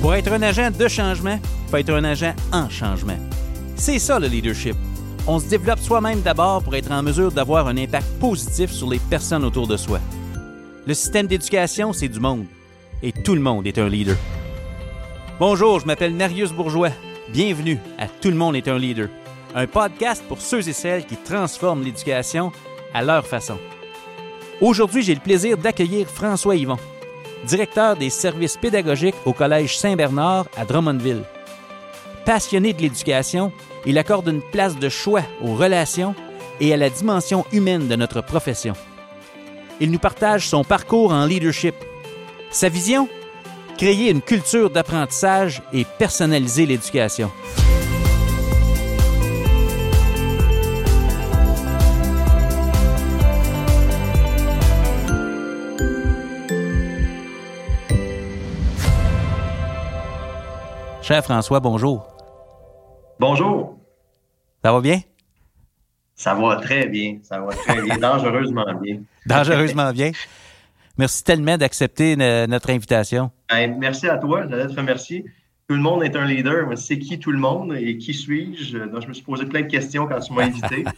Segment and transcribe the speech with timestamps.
[0.00, 3.18] Pour être un agent de changement, il faut être un agent en changement.
[3.76, 4.74] C'est ça le leadership.
[5.26, 8.98] On se développe soi-même d'abord pour être en mesure d'avoir un impact positif sur les
[8.98, 10.00] personnes autour de soi.
[10.86, 12.46] Le système d'éducation, c'est du monde.
[13.02, 14.16] Et tout le monde est un leader.
[15.38, 16.92] Bonjour, je m'appelle Marius Bourgeois.
[17.28, 19.08] Bienvenue à Tout le monde est un leader.
[19.54, 22.52] Un podcast pour ceux et celles qui transforment l'éducation
[22.94, 23.58] à leur façon.
[24.62, 26.78] Aujourd'hui, j'ai le plaisir d'accueillir François Yvon,
[27.44, 31.24] directeur des services pédagogiques au Collège Saint-Bernard à Drummondville.
[32.24, 33.52] Passionné de l'éducation,
[33.86, 36.14] il accorde une place de choix aux relations
[36.60, 38.74] et à la dimension humaine de notre profession.
[39.80, 41.74] Il nous partage son parcours en leadership.
[42.50, 43.08] Sa vision?
[43.78, 47.30] Créer une culture d'apprentissage et personnaliser l'éducation.
[61.10, 62.06] Cher François, bonjour.
[63.18, 63.76] Bonjour.
[64.62, 65.00] Ça va bien?
[66.14, 67.18] Ça va très bien.
[67.24, 67.98] Ça va très bien.
[68.00, 69.00] Dangereusement bien.
[69.26, 70.12] Dangereusement bien.
[70.96, 73.32] Merci tellement d'accepter notre invitation.
[73.48, 74.46] Ben, merci à toi.
[74.48, 75.24] J'allais te remercier.
[75.66, 76.68] Tout le monde est un leader.
[76.68, 78.78] Mais c'est qui tout le monde et qui suis-je?
[78.78, 80.84] Donc, je me suis posé plein de questions quand tu m'as invité.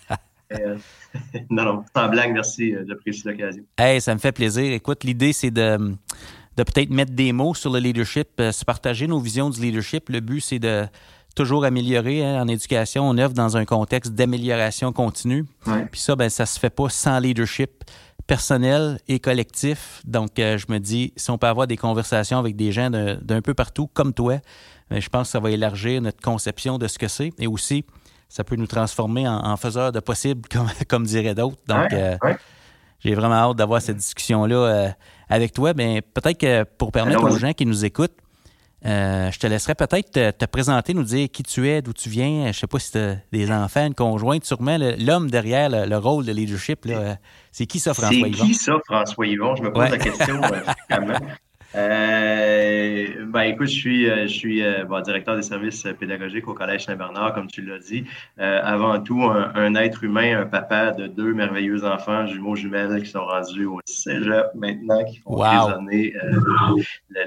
[0.53, 0.77] Euh,
[1.49, 2.75] non, non, sans blague, merci.
[2.75, 3.63] Euh, j'apprécie l'occasion.
[3.79, 4.71] Hey, ça me fait plaisir.
[4.75, 5.97] Écoute, l'idée, c'est de,
[6.57, 10.09] de peut-être mettre des mots sur le leadership, euh, se partager nos visions du leadership.
[10.09, 10.87] Le but, c'est de
[11.35, 13.09] toujours améliorer hein, en éducation.
[13.09, 15.47] On œuvre dans un contexte d'amélioration continue.
[15.91, 17.85] Puis ça, ben, ça se fait pas sans leadership
[18.27, 20.01] personnel et collectif.
[20.05, 23.43] Donc, euh, je me dis, si on peut avoir des conversations avec des gens d'un
[23.43, 24.39] peu partout, comme toi,
[24.91, 27.31] ben, je pense que ça va élargir notre conception de ce que c'est.
[27.39, 27.85] Et aussi,
[28.29, 31.59] ça peut nous transformer en, faiseurs de possible, comme, comme diraient d'autres.
[31.67, 32.17] Donc, euh,
[33.01, 34.89] j'ai vraiment hâte d'avoir cette discussion-là euh,
[35.33, 35.73] avec toi.
[35.75, 38.17] Mais ben, peut-être que pour permettre aux gens qui nous écoutent,
[38.85, 42.45] euh, je te laisserai peut-être te, présenter, nous dire qui tu es, d'où tu viens.
[42.45, 44.45] Je ne sais pas si tu as des enfants, une conjointe.
[44.45, 46.87] Sûrement, l'homme derrière le, rôle de leadership,
[47.53, 48.33] c'est qui ça, François Yvon?
[48.33, 49.55] C'est qui ça, François Yvon?
[49.57, 51.19] Je me pose la question euh,
[51.75, 54.63] euh, ben, écoute, je suis, je suis
[55.05, 58.05] directeur des services pédagogiques au Collège Saint-Bernard, comme tu l'as dit.
[58.39, 63.25] avant tout, un, être humain, un papa de deux merveilleux enfants, jumeaux jumelles, qui sont
[63.25, 66.15] rendus au cégep maintenant, qui font résonner
[67.09, 67.25] le,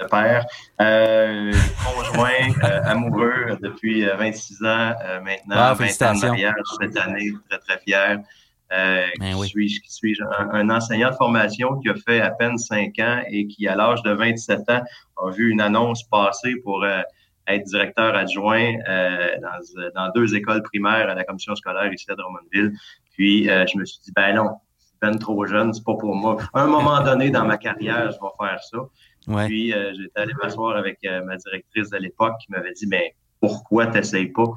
[0.00, 0.46] le père,
[0.80, 1.52] euh,
[1.84, 2.30] conjoint,
[2.64, 7.78] euh, amoureux depuis 26 euh, ans maintenant, 20 ans de mariage cette année, très, très
[7.80, 8.18] fier.
[8.72, 10.16] Euh, ben qui suis, qui suis
[10.52, 14.02] un, enseignant de formation qui a fait à peine 5 ans et qui, à l'âge
[14.02, 14.82] de 27 ans,
[15.16, 18.74] a vu une annonce passer pour être directeur adjoint
[19.42, 22.72] dans, dans, deux écoles primaires à la commission scolaire ici à Drummondville.
[23.12, 24.50] Puis, je me suis dit, ben non,
[25.00, 26.36] peine trop jeune, c'est pas pour moi.
[26.52, 28.78] À un moment donné dans ma carrière, je vais faire ça.
[29.46, 33.02] Puis euh, j'étais allé m'asseoir avec euh, ma directrice de l'époque qui m'avait dit Ben,
[33.40, 34.52] pourquoi tu n'essayes pas?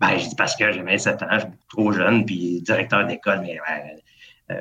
[0.00, 3.42] Ben, je dis parce que j'ai 27 ans, je suis trop jeune, puis directeur d'école,
[3.42, 3.58] mais
[4.50, 4.54] euh,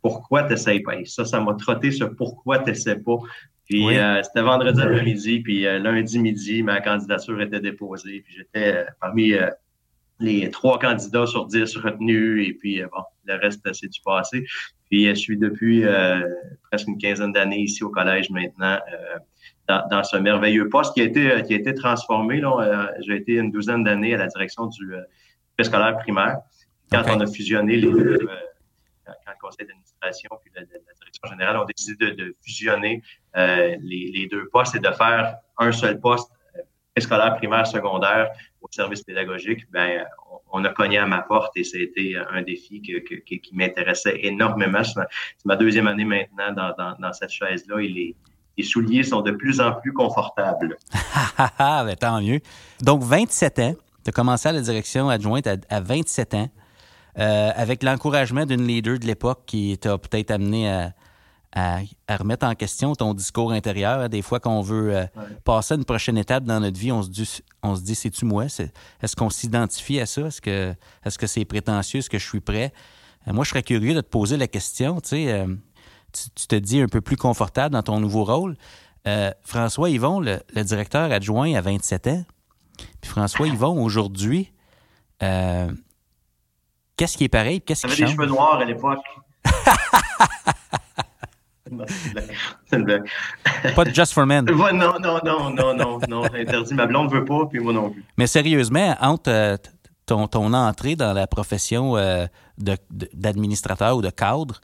[0.00, 0.96] pourquoi tu n'essayes pas?
[0.96, 3.16] Et ça, ça m'a trotté sur pourquoi tu n'essayes pas.
[3.68, 3.84] Puis
[4.22, 8.22] c'était vendredi après-midi, puis lundi midi, ma candidature était déposée.
[8.24, 9.32] Puis j'étais parmi
[10.20, 14.46] les trois candidats sur dix retenus, et puis bon, le reste, c'est du passé?
[14.90, 16.20] Puis je suis depuis euh,
[16.70, 19.18] presque une quinzaine d'années ici au collège maintenant, euh,
[19.68, 22.42] dans, dans, ce merveilleux poste qui a été, qui a été transformé.
[22.42, 24.94] Euh, j'ai été une douzaine d'années à la direction du
[25.56, 26.38] préscolaire primaire.
[26.90, 28.18] Quand on a fusionné les deux,
[29.06, 33.02] quand le conseil d'administration puis la, direction générale ont décidé de, de fusionner
[33.34, 36.30] les, les, deux postes et de faire un seul poste
[36.94, 40.06] préscolaire primaire secondaire au service pédagogique, ben
[40.50, 44.82] on a cogné à ma porte et c'était un défi qui m'intéressait énormément.
[44.82, 45.00] C'est
[45.44, 48.16] ma, deuxième année maintenant dans, cette chaise-là et les,
[48.64, 50.76] souliers sont de plus en plus confortables.
[51.58, 52.40] ben, tant mieux.
[52.80, 53.74] Donc, 27 ans,
[54.04, 56.48] tu as commencé à la direction adjointe à, 27 ans,
[57.18, 60.92] euh, avec l'encouragement d'une leader de l'époque qui t'a peut-être amené à,
[61.56, 64.08] à, remettre en question ton discours intérieur.
[64.08, 65.06] Des fois qu'on veut euh,
[65.44, 68.26] passer à une prochaine étape dans notre vie, on se dit, on se dit c'est-tu
[68.26, 68.44] moi?
[68.44, 70.22] Est-ce qu'on s'identifie à ça?
[70.22, 70.74] Est-ce que
[71.04, 72.00] est-ce que c'est prétentieux?
[72.00, 72.72] Est-ce que je suis prêt?
[73.26, 75.00] Euh, moi, je serais curieux de te poser la question.
[75.00, 75.46] Tu, sais, euh,
[76.12, 78.56] tu, te dis un peu plus confortable dans ton nouveau rôle.
[79.44, 82.24] François Yvon, le, directeur adjoint à 27 ans,
[83.00, 84.52] puis François Yvon, aujourd'hui,
[85.20, 87.60] qu'est-ce qui est pareil?
[87.60, 88.10] Qu'est-ce qui change?
[88.10, 88.98] des cheveux noirs à l'époque.
[93.74, 94.44] pas de Just for Men.
[94.48, 96.24] non, non, non, non, non, non.
[96.24, 96.74] Interdit.
[96.74, 98.04] Ma blonde veut pas, puis moi non plus.
[98.16, 99.56] Mais sérieusement, entre euh,
[100.06, 102.26] ton, ton, entrée dans la profession euh,
[102.58, 104.60] d'administrateur ou de cadre,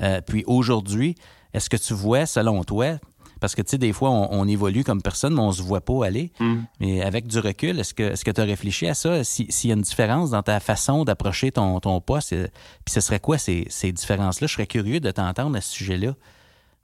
[0.00, 1.14] euh, puis aujourd'hui,
[1.52, 2.98] est-ce que tu vois, selon toi,
[3.40, 6.06] Parce que, tu sais, des fois, on, évolue comme personne, mais on se voit pas
[6.06, 6.32] aller.
[6.40, 6.62] Hmm.
[6.80, 9.22] Mais avec du recul, est-ce que tu as réfléchi à ça?
[9.22, 12.48] S'il y a une différence dans ta façon d'approcher ton, ton poste, euh,
[12.84, 14.46] puis ce serait quoi ces, ces différences-là?
[14.46, 16.14] Je serais curieux de t'entendre à ce sujet-là.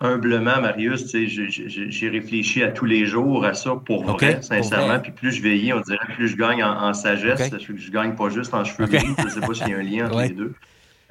[0.02, 4.98] Humblement, Marius, j'ai réfléchi à tous les jours à ça pour vrai, sincèrement.
[4.98, 7.50] Puis plus je vieillis, on dirait plus je gagne en, sagesse.
[7.58, 9.14] Je, je gagne pas juste en cheveux gris.
[9.18, 10.54] Je ne sais pas s'il y a un lien entre les deux.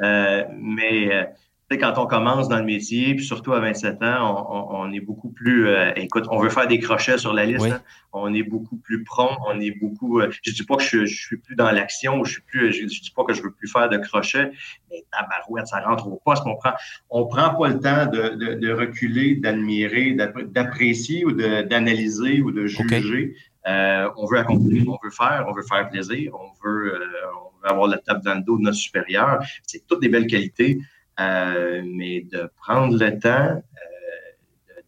[0.01, 1.29] Euh, mais
[1.77, 5.67] quand on commence dans le métier, puis surtout à 27 ans, on, est beaucoup plus.
[5.67, 7.65] Euh, écoute, on veut faire des crochets sur la liste.
[7.65, 7.81] Hein.
[8.11, 9.37] On est beaucoup plus prompt.
[9.45, 10.19] On est beaucoup.
[10.19, 12.23] Euh, je dis pas que je, je suis plus dans l'action.
[12.23, 12.73] Je suis plus.
[12.73, 14.51] Je, dis pas que je veux plus faire de crochets.
[14.89, 16.41] Mais barouette, ça rentre au poste.
[16.47, 16.73] On prend.
[17.11, 20.17] On prend pas le temps de, de, reculer, d'admirer,
[20.47, 23.35] d'apprécier ou d'analyser ou de juger.
[23.67, 26.99] Euh, on veut accomplir, on veut faire, on veut faire plaisir, on veut,
[27.35, 29.43] on veut avoir la table dans le dos de notre supérieur.
[29.67, 30.79] C'est toutes des belles qualités.
[31.19, 34.81] Euh, mais de prendre le temps, euh,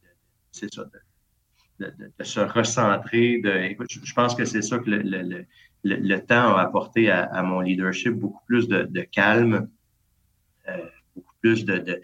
[0.51, 0.85] c'est ça,
[1.79, 3.39] de, se recentrer.
[3.43, 8.13] De, écoute, je, pense que c'est ça que le, temps a apporté à, mon leadership,
[8.13, 9.67] beaucoup plus de, calme,
[10.69, 10.77] euh,
[11.15, 12.01] beaucoup plus de,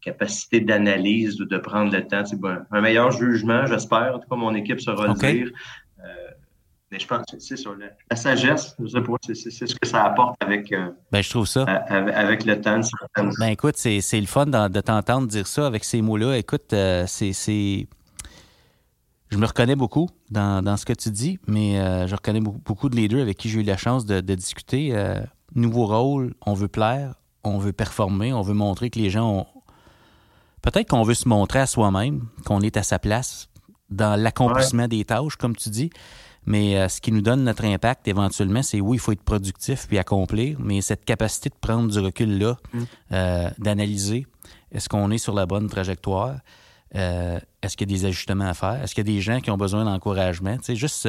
[0.00, 2.24] capacité d'analyse, de, prendre le temps.
[2.24, 4.14] C'est bon, un meilleur jugement, j'espère.
[4.14, 5.50] En tout cas, mon équipe le dire.
[6.90, 7.70] Mais je pense que c'est ça.
[8.10, 11.46] La, sagesse, je sais pas, c'est ce que ça apporte avec, euh, ben, je trouve
[11.46, 11.62] ça.
[11.62, 12.80] avec, le temps.
[13.38, 16.36] Ben écoute, c'est le fun de t'entendre dire ça avec ces mots-là.
[16.36, 17.86] Écoute, euh, c'est.
[19.32, 22.96] Je me reconnais beaucoup dans, ce que tu dis, mais euh, je reconnais beaucoup, de
[22.96, 24.92] leaders avec qui j'ai eu la chance de, discuter.
[25.54, 27.14] nouveau rôle, on veut plaire,
[27.44, 29.46] on veut performer, on veut montrer que les gens ont.
[30.62, 33.48] Peut-être qu'on veut se montrer à soi-même, qu'on est à sa place
[33.90, 35.90] dans l'accomplissement des tâches, comme tu dis.
[36.46, 39.86] Mais euh, ce qui nous donne notre impact éventuellement, c'est oui, il faut être productif
[39.86, 42.82] puis accomplir, mais cette capacité de prendre du recul là, mm.
[43.12, 44.26] euh, d'analyser,
[44.72, 46.38] est-ce qu'on est sur la bonne trajectoire?
[46.96, 48.82] Euh, est-ce qu'il y a des ajustements à faire?
[48.82, 50.56] Est-ce qu'il y a des gens qui ont besoin d'encouragement?
[50.56, 51.08] Tu sais, juste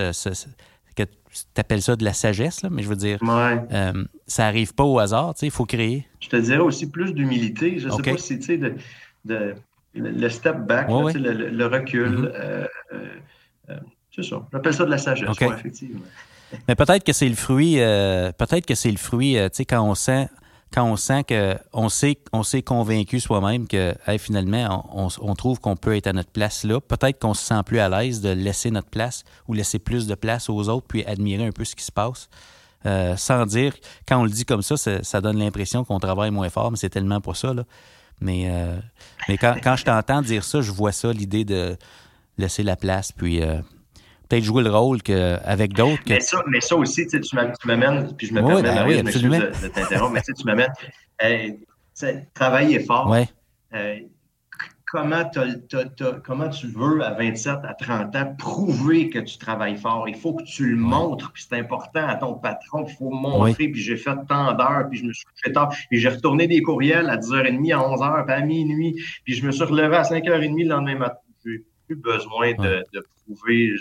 [0.95, 1.09] que tu
[1.55, 3.19] appelles ça de la sagesse, là, mais je veux dire,
[4.27, 6.05] ça n'arrive pas au hasard, tu sais, il faut créer.
[6.19, 7.79] Je te dirais aussi plus d'humilité.
[7.79, 8.57] Je ne sais pas si, tu sais,
[9.25, 9.55] de,
[9.95, 12.33] le step back, le, recul.
[12.89, 13.79] Mm-hmm.
[14.15, 14.41] C'est ça.
[14.51, 16.01] J'appelle ça de la sagesse, effectivement.
[16.67, 19.65] Mais peut-être que c'est le fruit, euh, peut-être que c'est le fruit, euh, tu sais,
[19.65, 20.27] quand on sent,
[20.73, 25.75] quand on sent que on sait, on s'est convaincu soi-même que finalement, on, trouve qu'on
[25.75, 26.79] peut être à notre place là.
[26.79, 30.15] Peut-être qu'on se sent plus à l'aise de laisser notre place ou laisser plus de
[30.15, 32.29] place aux autres, puis admirer un peu ce qui se passe.
[32.85, 33.73] Euh, sans dire,
[34.07, 36.89] quand on le dit comme ça, ça, donne l'impression qu'on travaille moins fort, mais c'est
[36.89, 37.53] tellement pas ça.
[37.53, 37.63] Là.
[38.21, 38.49] Mais,
[39.27, 41.77] mais quand, quand je t'entends dire ça, je vois ça, l'idée de
[42.37, 43.41] laisser la place, puis
[44.31, 44.99] peut-être jouer le rôle
[45.43, 46.01] avec d'autres.
[46.07, 47.19] Mais, ça, mais ça aussi, tu
[47.65, 50.73] m'amènes, puis je me permets ben oui, de, t'interrompre, mais tu m'amènes,
[51.23, 53.13] euh, travailler fort.
[53.73, 53.95] Euh,
[54.85, 55.23] comment,
[56.23, 60.07] comment tu veux, à 27, à 30 ans, prouver que tu travailles fort?
[60.07, 63.67] Il faut que tu le montres, puis c'est important à ton patron, il faut montrer,
[63.67, 66.61] puis j'ai fait tant d'heures, puis je me suis couché tard, puis j'ai retourné des
[66.61, 68.95] courriels à 10h30, à 11h, puis à minuit,
[69.25, 71.17] puis je me suis relevé à 5h30 le lendemain matin
[71.95, 72.83] besoin de,
[73.25, 73.75] prouver.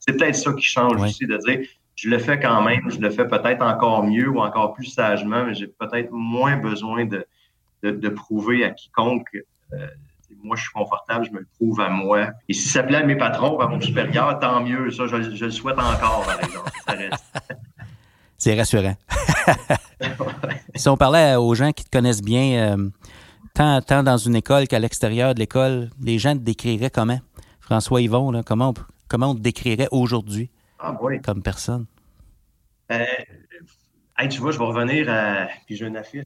[0.00, 1.66] C'est peut-être ça qui change aussi, de dire
[1.96, 5.44] je le fais quand même, je le fais peut-être encore mieux ou encore plus sagement,
[5.44, 7.26] mais j'ai peut-être moins besoin de,
[7.82, 9.28] de, prouver à quiconque.
[9.74, 9.86] Euh,
[10.42, 12.30] moi, je suis confortable, je me le prouve à moi.
[12.48, 14.90] Et si ça plaît à mes patrons, à mon supérieur, tant mieux.
[14.90, 16.70] Ça, je, le souhaite encore, par exemple.
[18.38, 18.96] C'est rassurant.
[20.74, 22.88] si on parlait aux gens qui te connaissent bien, euh,
[23.86, 27.20] tant, dans une école qu'à l'extérieur de l'école, les gens te décriraient comment?
[27.60, 28.74] François Yvon, comment, on,
[29.08, 31.86] comment on te décrirait aujourd'hui ah, comme personne?
[32.90, 33.04] Euh,
[34.30, 35.48] tu vois, je vais revenir à.
[35.66, 36.24] Puis j'ai une affiche,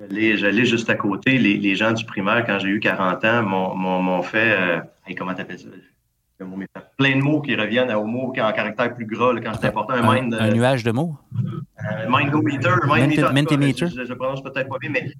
[0.00, 1.38] je l'ai juste à côté.
[1.38, 4.56] Les, gens du primaire, quand j'ai eu 40 ans, m'ont fait.
[4.58, 4.80] Euh,
[5.16, 5.68] comment t'appelles ça?
[6.96, 9.92] Plein de mots qui reviennent aux mots qui en caractère plus gras quand c'est important.
[9.92, 11.14] Un, mind, un, nuage de mots?
[11.78, 12.70] Un mind meter.
[12.88, 13.88] Mind meter.
[13.88, 15.12] Je, je, prononce peut-être pas bien, mais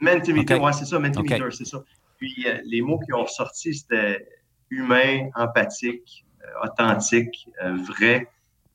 [0.00, 1.82] Mentimeter, ouais, c'est ça, Mentimeter, c'est ça.
[2.18, 4.26] Puis euh, les mots qui ont sorti, c'était
[4.70, 8.28] humain, empathique, euh, authentique, euh, vrai.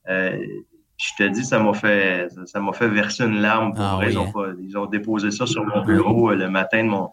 [0.07, 4.17] je te dis, ça m'a fait, ça m'a fait verser une larme pour ah, ils,
[4.17, 4.55] ont hein.
[4.61, 7.11] ils, ont déposé ça sur mon bureau le matin de mon,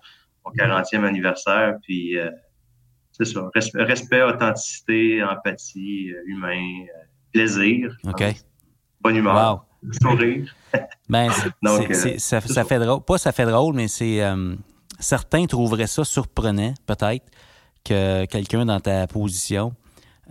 [0.57, 1.77] 40e anniversaire.
[1.83, 2.17] Puis
[3.11, 6.85] c'est ça, respect, authenticité, empathie, humain,
[7.33, 7.97] plaisir.
[8.05, 8.25] OK.
[9.01, 9.66] Bonne humeur.
[10.03, 10.55] Sourire.
[11.09, 11.31] Ben,
[11.63, 13.01] Donc, euh, ça, fait drôle.
[13.03, 14.23] Pas ça fait drôle, mais c'est.
[14.23, 14.57] Euh,
[14.99, 17.25] certains trouveraient ça surprenant, peut-être,
[17.85, 19.73] que quelqu'un dans ta position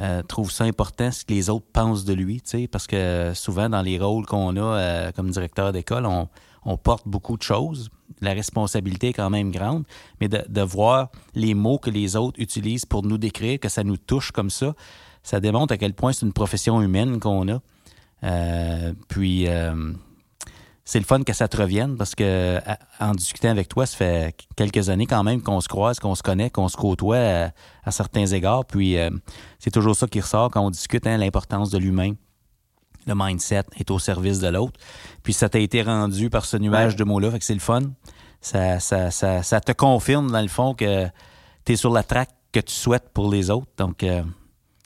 [0.01, 3.81] euh, trouve ça important ce que les autres pensent de lui, parce que souvent, dans
[3.81, 7.89] les rôles qu'on a comme directeur d'école, on, porte beaucoup de choses.
[8.21, 9.85] la responsabilité est quand même grande,
[10.19, 13.83] mais de, de, voir les mots que les autres utilisent pour nous décrire, que ça
[13.83, 14.73] nous touche comme ça,
[15.23, 17.61] ça démontre à quel point c'est une profession humaine qu'on a.
[18.25, 19.93] Euh, puis, euh,
[20.83, 22.59] c'est le fun que ça te revienne parce que
[22.99, 26.23] en discutant avec toi, ça fait quelques années quand même qu'on se croise, qu'on se
[26.23, 27.51] connaît, qu'on se côtoie
[27.83, 28.65] à, certains égards.
[28.65, 29.09] Puis, euh,
[29.59, 32.13] c'est toujours ça qui ressort quand on discute, hein, l'importance de l'humain
[33.07, 34.79] le mindset est au service de l'autre.
[35.23, 37.81] Puis ça t'a été rendu par ce nuage de mots-là, fait que c'est le fun.
[38.41, 41.05] Ça, ça, ça, ça, te confirme, dans le fond, que
[41.65, 43.67] tu es sur la traque que tu souhaites pour les autres.
[43.77, 44.23] Donc, euh,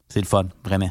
[0.07, 0.89] c'est le fun, vraiment.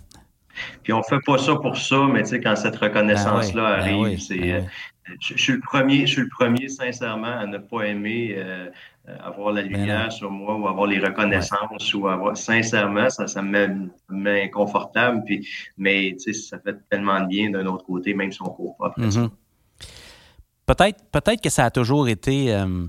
[0.82, 4.02] Puis on fait pas ça pour ça, mais tu sais, quand cette reconnaissance-là ben ben
[4.02, 4.38] arrive, c'est.
[4.38, 8.34] Ben euh, je, suis le premier, je suis le premier, sincèrement, à ne pas aimer
[8.36, 8.68] euh,
[9.08, 13.40] euh, avoir la lumière sur moi ou avoir les reconnaissances ou avoir sincèrement ça ça
[13.42, 15.48] me met inconfortable puis
[15.78, 18.76] mais tu sais ça fait tellement de bien d'un autre côté même si on court
[18.76, 19.30] pas mm-hmm.
[20.66, 22.86] peut-être peut-être que ça a toujours été euh,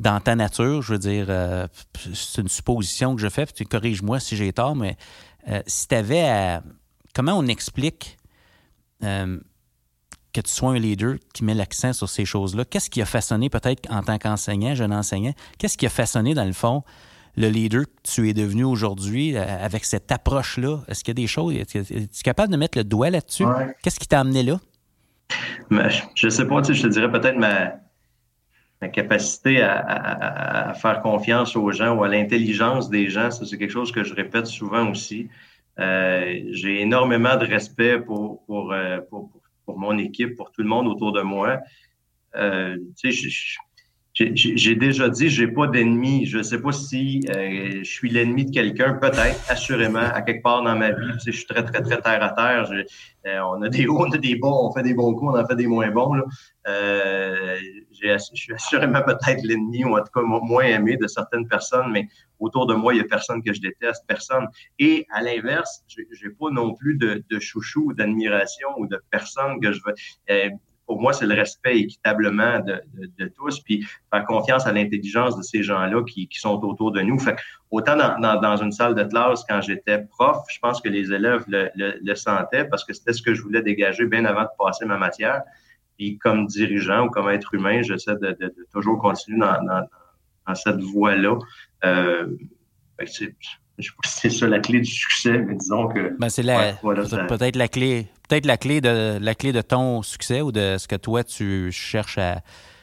[0.00, 1.66] dans ta nature je veux dire euh,
[2.14, 4.96] c'est une supposition que je fais tu corriges-moi si j'ai tort mais
[5.66, 6.62] si tu avais à,
[7.14, 8.18] comment on explique
[10.34, 12.64] que tu sois un leader qui met l'accent sur ces choses-là?
[12.64, 16.44] Qu'est-ce qui a façonné, peut-être en tant qu'enseignant, jeune enseignant, qu'est-ce qui a façonné, dans
[16.44, 16.82] le fond,
[17.36, 20.80] le leader que tu es devenu aujourd'hui euh, avec cette approche-là?
[20.88, 23.44] Est-ce qu'il y a des choses, es-tu capable de mettre le doigt là-dessus?
[23.82, 24.60] Qu'est-ce qui t'a amené là?
[25.70, 27.76] je ne sais pas, je te dirais peut-être ma,
[28.92, 33.30] capacité à, faire confiance aux gens ou à l'intelligence des gens.
[33.30, 35.28] c'est quelque chose que je répète souvent aussi.
[35.80, 39.30] Euh, j'ai énormément de respect pour, pour, euh, pour,
[39.64, 41.58] pour mon équipe, pour tout le monde autour de moi.
[42.36, 42.76] Euh,
[44.14, 46.26] j'ai déjà dit, j'ai pas d'ennemi.
[46.26, 50.62] Je sais pas si euh, je suis l'ennemi de quelqu'un, peut-être, assurément, à quelque part
[50.62, 51.12] dans ma vie.
[51.26, 52.70] je suis très, très, très terre à terre.
[53.44, 55.46] On a des hauts, on a des bons, on fait des bons coups, on en
[55.46, 56.14] fait des moins bons.
[56.14, 56.24] Là.
[56.68, 57.56] Euh,
[58.04, 62.08] je suis assurément peut-être l'ennemi, ou en tout cas moins aimé de certaines personnes, mais
[62.38, 64.46] autour de moi, il y a personne que je déteste, personne.
[64.78, 69.72] Et à l'inverse, j'ai pas non plus de, de chouchou, d'admiration ou de personne que
[69.72, 69.94] je veux.
[70.30, 70.50] Euh,
[70.86, 75.62] pour moi, c'est le respect équitablement de, tous, puis faire confiance à l'intelligence de ces
[75.62, 77.18] gens-là qui, sont autour de nous.
[77.70, 82.14] Autant dans, une salle de classe, quand j'étais prof, je pense que les élèves le
[82.14, 85.42] sentaient parce que c'était ce que je voulais dégager bien avant de passer ma matière.
[85.98, 89.86] Puis comme dirigeant ou comme être humain, j'essaie de, de, toujours continuer dans,
[90.46, 91.38] dans cette voie-là.
[91.84, 92.28] Euh,
[93.00, 93.26] je sais
[93.76, 96.16] pas si c'est ça la clé du succès, mais disons que.
[96.18, 100.52] Ben, c'est peut-être la clé, peut-être la clé de la clé de ton succès ou
[100.52, 102.40] de ce que toi tu cherches à.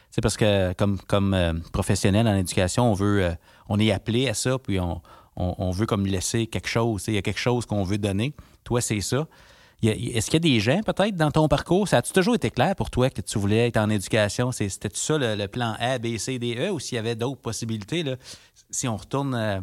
[0.10, 3.32] C'est parce que comme comme euh, professionnel en éducation, on veut, euh,
[3.70, 5.02] on est appelé à ça, puis on,
[5.38, 7.06] on, veut comme laisser quelque chose.
[7.08, 8.34] Il y a quelque chose qu'on veut donner.
[8.66, 9.28] Toi, c'est ça.
[9.84, 11.88] Est-ce qu'il y a des gens, peut-être, dans ton parcours?
[11.88, 14.52] Ça a-tu toujours été clair pour toi que tu voulais être en éducation?
[14.52, 18.04] C'était ça le, plan A, B, C, D, E, ou s'il y avait d'autres possibilités?
[18.04, 18.16] Là?
[18.70, 19.60] Si on retourne euh,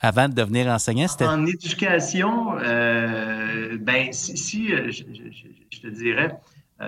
[0.00, 1.08] avant de devenir enseignant?
[1.08, 1.26] C'était...
[1.26, 6.32] En éducation, euh, ben, si, euh, je, te dirais,
[6.80, 6.86] euh,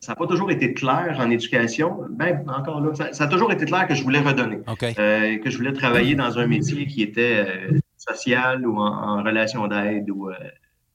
[0.00, 1.98] ça n'a pas toujours été clair en éducation.
[2.10, 4.58] Ben, encore là, ça, a toujours été clair que je voulais redonner.
[4.78, 10.30] que je voulais travailler dans un métier qui était social ou en, relation d'aide ou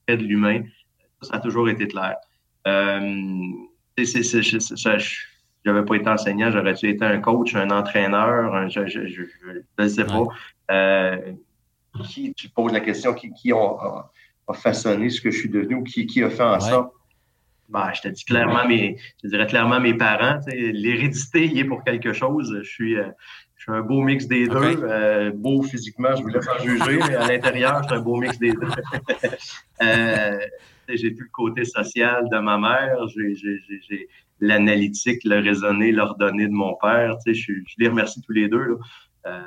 [0.06, 0.62] près de l'humain.
[1.22, 2.16] Ça a toujours été clair.
[2.64, 4.22] c'est,
[5.64, 8.80] je n'avais pas été enseignant, j'aurais été un coach, un entraîneur, je
[9.78, 10.26] ne sais pas.
[10.70, 11.32] Euh,
[12.08, 14.10] qui, tu poses la question, qui, qui a,
[14.54, 16.92] façonné ce que je suis devenu ou qui, qui a fait en sorte?
[17.68, 20.40] Ben, je te dis clairement, mes, je dirais clairement mes parents.
[20.48, 22.54] L'hérédité y est pour quelque chose.
[22.62, 23.08] Je suis, euh,
[23.56, 24.84] je suis un beau mix des deux.
[24.84, 28.38] Euh, beau physiquement, je voulais pas juger, mais à l'intérieur, je suis un beau mix
[28.38, 28.68] des deux.
[30.88, 34.08] j'ai plus le côté social de ma mère, j'ai
[34.40, 37.16] l'analytique, le raisonné, l'ordonné de mon père.
[37.26, 38.78] Je, je les remercie tous les deux.
[39.24, 39.38] Là.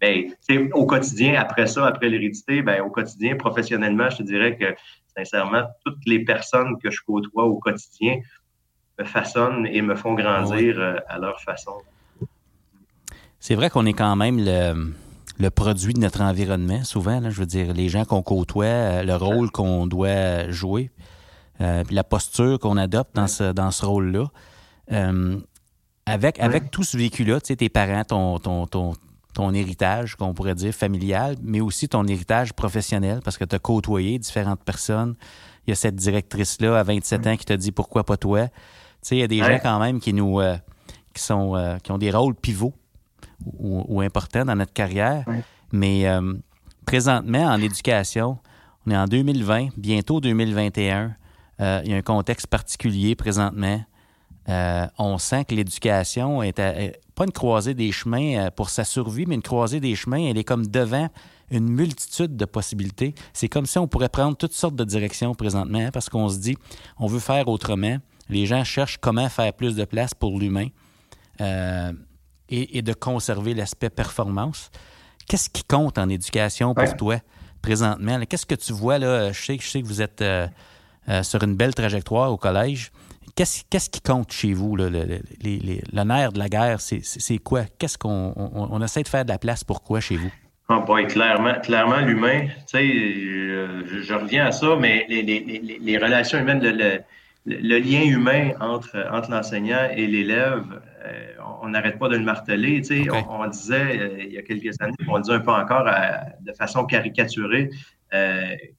[0.00, 0.32] Ben,
[0.72, 4.74] au quotidien, après ça, après l'hérédité, ben, au quotidien, professionnellement, je te dirais que,
[5.14, 8.18] sincèrement, toutes les personnes que je côtoie au quotidien
[8.98, 11.74] me façonnent et me font grandir euh, à leur façon.
[13.38, 14.92] C'est vrai qu'on est quand même le,
[15.48, 17.30] produit de notre environnement, souvent.
[17.30, 20.90] je veux dire, les gens qu'on côtoie, euh, le rôle qu'on doit jouer,
[21.60, 24.26] euh, puis la posture qu'on adopte dans ce, dans ce rôle-là.
[26.04, 28.92] avec, avec tout ce vécu-là, tu sais, tes parents, ton, ton, ton,
[29.32, 33.58] ton héritage, qu'on pourrait dire familial, mais aussi ton héritage professionnel, parce que tu as
[33.58, 35.14] côtoyé différentes personnes.
[35.66, 38.48] Il y a cette directrice-là à 27 ans qui t'a dit pourquoi pas toi?
[38.48, 38.52] Tu
[39.02, 40.56] sais, il y a des gens quand même qui nous euh,
[41.14, 42.74] qui sont euh, qui ont des rôles pivots
[43.46, 45.24] ou, importants dans notre carrière.
[45.72, 46.34] Mais euh,
[46.86, 48.38] présentement, en éducation,
[48.86, 51.14] on est en 2020, bientôt 2021.
[51.58, 53.82] il y a un contexte particulier présentement.
[54.46, 56.60] on sent que l'éducation est,
[57.14, 60.44] pas une croisée des chemins pour sa survie, mais une croisée des chemins, elle est
[60.44, 61.08] comme devant
[61.50, 63.14] une multitude de possibilités.
[63.32, 66.38] C'est comme si on pourrait prendre toutes sortes de directions présentement hein, parce qu'on se
[66.38, 66.56] dit,
[66.98, 67.98] on veut faire autrement.
[68.28, 70.68] Les gens cherchent comment faire plus de place pour l'humain
[71.40, 71.92] euh,
[72.50, 74.70] et, de conserver l'aspect performance.
[75.28, 77.16] Qu'est-ce qui compte en éducation pour toi
[77.62, 78.20] présentement?
[78.28, 79.32] Qu'est-ce que tu vois là?
[79.32, 80.46] Je sais, je sais que vous êtes euh,
[81.08, 82.90] euh, sur une belle trajectoire au collège.
[83.36, 84.76] Qu'est-ce qui compte chez vous?
[84.76, 87.64] le, nerf de la guerre, c'est quoi?
[87.78, 90.30] Qu'est-ce qu'on on, essaie de faire de la place pour quoi chez vous?
[90.68, 97.00] Ah, clairement, clairement l'humain, tu sais, je, reviens à ça, mais les, relations humaines, le,
[97.46, 100.64] lien humain entre, entre l'enseignant et l'élève,
[101.04, 102.80] euh, on n'arrête pas de le marteler.
[102.82, 105.84] Tu sais, on, disait euh, il y a quelques années, on disait un peu encore
[106.40, 107.70] de façon caricaturée,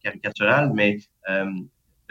[0.04, 1.00] caricaturale, mais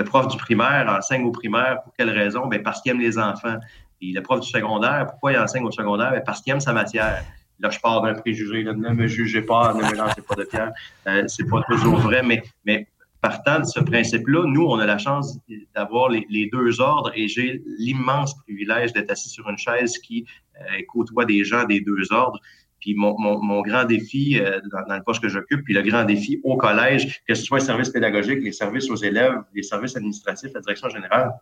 [0.00, 2.46] le prof du primaire enseigne au primaire pour quelle raison?
[2.46, 3.58] Ben parce qu'il aime les enfants.
[4.00, 6.10] Et le prof du secondaire, pourquoi il enseigne au secondaire?
[6.12, 7.22] Ben parce qu'il aime sa matière.
[7.58, 8.64] Là, je pars d'un préjugé.
[8.64, 10.72] ne me jugez pas, ne me lancez pas de pierre.
[11.06, 12.86] Euh, c'est pas toujours vrai, mais, mais
[13.20, 15.38] partant de ce principe-là, nous, on a la chance
[15.74, 20.26] d'avoir les, deux ordres et j'ai l'immense privilège d'être assis sur une chaise qui
[20.60, 22.38] euh, côtoie des gens des deux ordres.
[22.80, 26.04] Puis mon, mon, grand défi euh, dans, dans, le poste que j'occupe, puis le grand
[26.04, 29.96] défi au collège, que ce soit les services pédagogiques, les services aux élèves, les services
[29.96, 31.34] administratifs, la direction générale,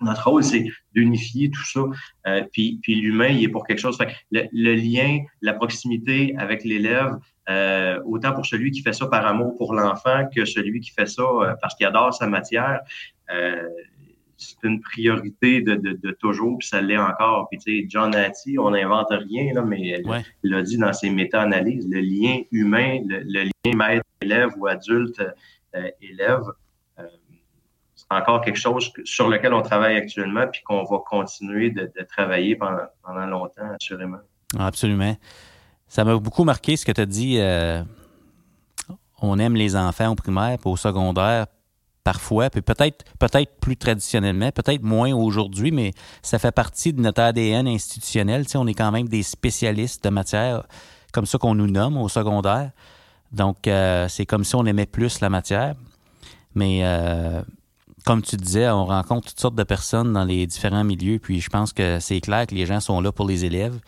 [0.00, 1.80] notre rôle, c'est d'unifier tout ça.
[2.26, 3.98] Euh, puis, puis l'humain, il est pour quelque chose.
[4.30, 7.16] le, lien, la proximité avec l'élève,
[7.48, 11.06] euh, autant pour celui qui fait ça par amour pour l'enfant que celui qui fait
[11.06, 12.80] ça euh, parce qu'il adore sa matière,
[14.40, 17.48] c'est une priorité de, de, toujours, puis ça l'est encore.
[17.50, 20.00] Puis tu sais, John Hattie, on n'invente rien, là, mais
[20.44, 26.44] il l'a dit dans ses méta-analyses, le lien humain, le, le lien maître-élève ou adulte-élève,
[28.10, 33.26] encore quelque chose sur lequel on travaille actuellement puis qu'on va continuer de, travailler pendant,
[33.26, 34.18] longtemps, assurément.
[34.58, 35.16] Absolument.
[35.88, 37.38] Ça m'a beaucoup marqué ce que tu as dit.
[37.38, 37.82] Euh,
[39.20, 41.46] on aime les enfants au primaire, au secondaire,
[42.04, 47.20] parfois, puis peut-être peut-être plus traditionnellement, peut-être moins aujourd'hui, mais ça fait partie de notre
[47.20, 48.46] ADN institutionnel.
[48.46, 50.62] Tu sais, on est quand même des spécialistes de matière,
[51.12, 52.70] comme ça qu'on nous nomme au secondaire.
[53.32, 55.74] Donc, euh, c'est comme si on aimait plus la matière.
[56.54, 57.42] Mais euh,
[58.08, 61.50] comme tu disais, on rencontre toutes sortes de personnes dans les différents milieux, puis je
[61.50, 63.78] pense que c'est clair que les gens sont là pour les élèves.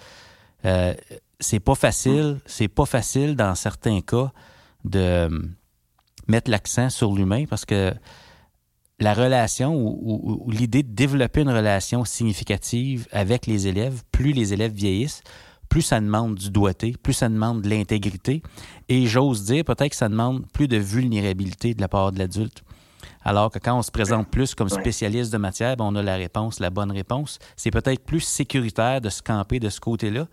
[0.66, 0.92] Euh,
[1.38, 4.30] c'est pas facile, c'est pas facile dans certains cas
[4.84, 5.28] de euh,
[6.28, 7.94] mettre l'accent sur l'humain parce que
[8.98, 14.74] la relation ou, l'idée de développer une relation significative avec les élèves, plus les élèves
[14.74, 15.22] vieillissent,
[15.70, 18.42] plus ça demande du doigté, plus ça demande de l'intégrité.
[18.90, 22.62] Et j'ose dire peut-être que ça demande plus de vulnérabilité de la part de l'adulte.
[23.22, 26.16] Alors que quand on se présente plus comme spécialiste de matière, ben, on a la
[26.16, 27.38] réponse, la bonne réponse.
[27.56, 30.26] C'est peut-être plus sécuritaire de se camper de ce côté-là.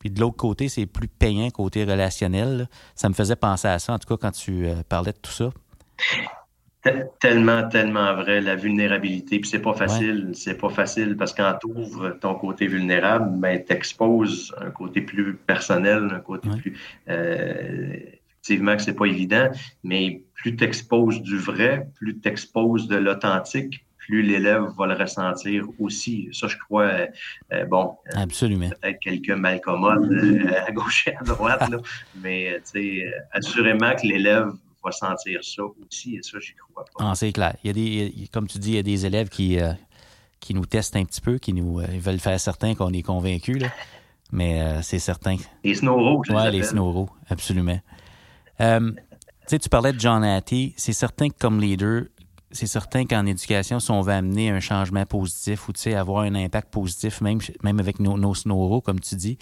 [0.00, 2.68] Puis de l'autre côté, c'est plus payant côté relationnel.
[2.94, 5.30] Ça me faisait penser à ça, en tout cas, quand tu euh, parlais de tout
[5.30, 5.50] ça.
[7.20, 9.38] Tellement, tellement vrai, la vulnérabilité.
[9.38, 13.38] Puis c'est pas facile, c'est pas facile parce que quand tu ouvres ton côté vulnérable,
[13.38, 16.76] ben, t'exposes un côté plus personnel, un côté plus.
[17.08, 17.94] Euh,
[18.42, 19.50] effectivement que c'est pas évident,
[19.84, 24.94] mais plus tu exposes du vrai, plus tu exposes de l'authentique, plus l'élève va le
[24.94, 26.28] ressentir aussi.
[26.32, 27.06] Ça, je crois, euh,
[27.52, 28.68] euh, bon, euh, Absolument.
[28.68, 30.12] peut-être quelques malcommodes
[30.66, 31.78] à gauche et à droite, là,
[32.20, 32.60] mais
[33.30, 34.52] assurément que l'élève
[34.84, 37.10] va sentir ça aussi, et ça, j'y crois pas.
[37.10, 37.54] Ah, c'est clair.
[37.62, 39.58] Il y a des, comme tu dis, il y a des élèves qui,
[40.40, 43.62] qui nous testent un petit peu, qui nous veulent faire certain qu'on est convaincus,
[44.32, 45.36] mais c'est certain.
[45.62, 47.78] Les snowros, Oui, les snowros, absolument.
[48.60, 48.92] Euh,
[49.48, 50.74] tu parlais de John Hattie.
[50.76, 52.04] C'est certain que comme leader,
[52.52, 56.70] c'est certain qu'en éducation, si on veut amener un changement positif ou avoir un impact
[56.70, 59.38] positif, même, même avec nos, nos comme tu dis,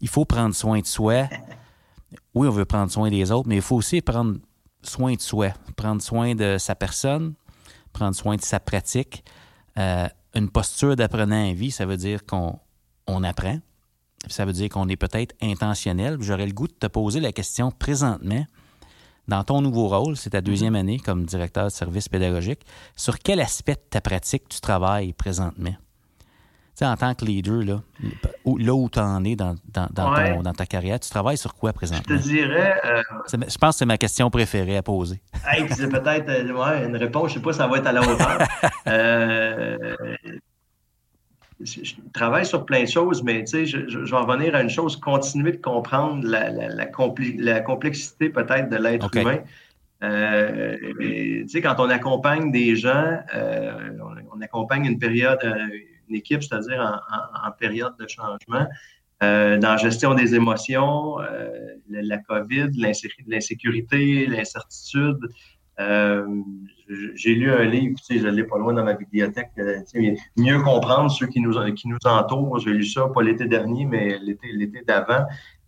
[0.00, 1.28] il faut prendre soin de soi.
[2.34, 4.36] Oui, on veut prendre soin des autres, mais il faut aussi prendre
[4.82, 7.34] soin de soi, prendre soin de sa personne,
[7.92, 9.24] prendre soin de sa pratique.
[9.78, 12.58] Euh, une posture d'apprenant à vie, ça veut dire qu'on
[13.06, 13.58] on apprend.
[14.28, 16.18] Ça veut dire qu'on est peut-être intentionnel.
[16.20, 18.44] J'aurais le goût de te poser la question présentement,
[19.28, 22.60] dans ton nouveau rôle, c'est ta deuxième année comme directeur de service pédagogique,
[22.96, 25.74] sur quel aspect de ta pratique tu travailles présentement?
[26.74, 27.82] Tu sais, en tant que leader, là,
[28.46, 32.02] là où tu en es dans, dans, ta carrière, tu travailles sur quoi présentement?
[32.08, 32.80] Je te dirais.
[32.84, 35.20] Euh, je pense que c'est ma question préférée à poser.
[35.70, 38.00] c'est peut-être euh, une réponse, je ne sais pas si ça va être à la
[38.00, 38.38] hauteur.
[38.86, 39.94] euh,
[41.64, 45.52] je travaille sur plein de choses, mais je, je, vais revenir à une chose, continuer
[45.52, 49.38] de comprendre la, la, complexité peut-être de l'être humain.
[50.02, 53.90] Euh, tu sais, quand on accompagne des gens, euh,
[54.32, 55.68] on, accompagne une période, euh,
[56.10, 57.00] équipe, c'est-à-dire
[57.44, 58.66] en, période de changement.
[59.20, 61.18] dans la gestion des émotions,
[61.88, 62.70] la, la, COVID,
[63.26, 65.20] l'insécurité, l'incertitude,
[67.14, 69.80] j'ai lu un livre, tu sais, je l'ai pas loin dans ma bibliothèque, euh,
[70.36, 72.58] mieux comprendre ceux qui nous, qui nous entourent.
[72.58, 75.24] J'ai lu ça pas l'été dernier, mais l'été d'avant.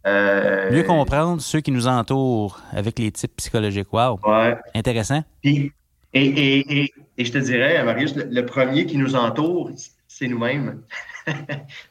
[0.07, 3.93] Euh, mieux comprendre ceux qui nous entourent avec les types psychologiques.
[3.93, 4.21] Wow.
[4.25, 4.57] Ouais.
[4.75, 5.23] Intéressant.
[5.43, 5.73] et,
[6.13, 9.71] et, et, et, je te dirais, Marius, le, premier qui nous entoure,
[10.07, 10.83] c'est nous-mêmes.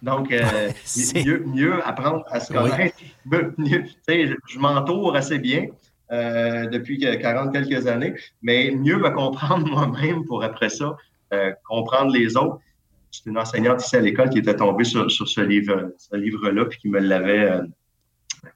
[0.04, 2.96] Donc, mieux, mieux, apprendre à se connaître.
[3.26, 5.66] Mieux, je, je m'entoure assez bien.
[6.14, 10.96] Euh, depuis 40 quelques années, mais mieux me comprendre moi-même pour après ça
[11.34, 12.60] euh, comprendre les autres.
[13.10, 16.78] C'est une enseignante ici à l'école qui était tombée sur, ce livre, ce livre-là puis
[16.78, 17.62] qui me l'avait euh,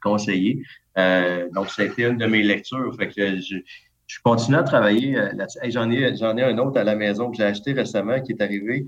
[0.04, 0.62] conseillé.
[0.96, 2.96] donc, ça a été une de mes lectures.
[2.96, 5.60] Fait je, continue à travailler là-dessus.
[5.72, 8.42] j'en ai, j'en ai un autre à la maison que j'ai acheté récemment qui est
[8.42, 8.86] arrivé.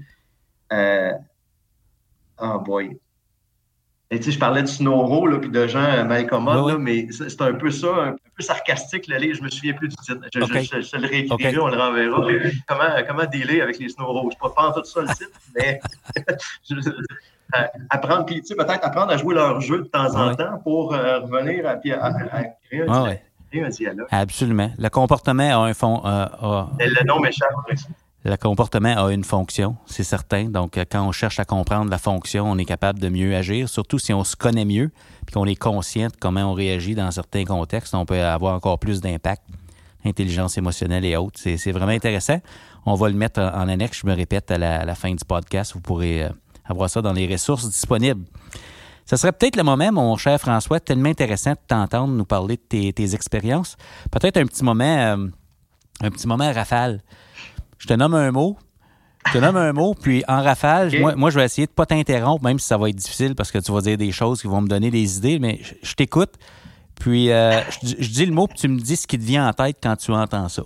[2.39, 2.99] oh boy,
[4.11, 7.41] et tu sais, je parlais de Snowro, là, puis de gens mal commodes, mais c'est
[7.41, 9.37] un peu ça, un peu sarcastique, le livre.
[9.37, 10.19] Je me souviens plus du titre.
[10.33, 12.27] Je, je, le réécrirai, on le renverra.
[12.67, 14.31] comment, comment dealer avec les Snowro?
[14.31, 15.79] Je ne pas tout ça le titre, mais
[17.55, 20.57] euh, apprendre, puis tu sais, peut-être apprendre à jouer leur jeu de temps en temps
[20.63, 22.11] pour euh, revenir à, puis à,
[22.65, 22.87] créer,
[23.61, 24.07] un, dialogue.
[24.09, 24.71] Absolument.
[24.79, 26.01] Le comportement a un fond.
[26.05, 26.25] Euh,
[26.79, 27.51] le nom m'échappe.
[28.25, 30.49] Le comportement a une fonction, c'est certain.
[30.49, 33.69] Donc, euh, quand on cherche à comprendre la fonction, on est capable de mieux agir,
[33.69, 34.91] surtout si on se connaît mieux
[35.25, 37.93] et qu'on est conscient de comment on réagit dans certains contextes.
[37.93, 39.43] On peut avoir encore plus d'impact,
[40.03, 41.39] intelligence émotionnelle et autres.
[41.39, 42.41] C'est vraiment intéressant.
[42.85, 45.71] On va le mettre en annexe, je me répète, à la, fin du podcast.
[45.73, 46.29] Vous pourrez euh,
[46.65, 48.25] avoir ça dans les ressources disponibles.
[49.05, 52.91] Ce serait peut-être le moment, mon cher François, tellement intéressant de t'entendre nous parler de
[52.91, 53.77] tes, expériences.
[54.11, 55.27] Peut-être un petit moment, euh,
[56.01, 56.99] un petit moment rafale
[57.79, 58.57] je te nomme un mot.
[59.27, 61.85] Je te nomme un mot, puis en rafale, moi, je vais essayer de ne pas
[61.85, 64.47] t'interrompre, même si ça va être difficile parce que tu vas dire des choses qui
[64.47, 66.35] vont me donner des idées, mais je, t'écoute.
[66.99, 69.53] Puis euh, je, dis le mot, puis tu me dis ce qui te vient en
[69.53, 70.63] tête quand tu entends ça.